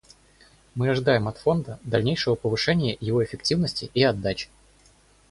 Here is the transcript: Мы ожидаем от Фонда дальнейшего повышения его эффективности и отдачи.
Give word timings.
Мы 0.73 0.89
ожидаем 0.89 1.27
от 1.27 1.37
Фонда 1.37 1.79
дальнейшего 1.83 2.33
повышения 2.33 2.97
его 2.99 3.23
эффективности 3.23 3.91
и 3.93 4.01
отдачи. 4.01 4.49